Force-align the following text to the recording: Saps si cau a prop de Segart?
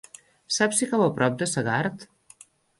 Saps 0.55 0.79
si 0.79 0.87
cau 0.95 1.05
a 1.05 1.11
prop 1.21 1.39
de 1.43 1.51
Segart? 1.53 2.11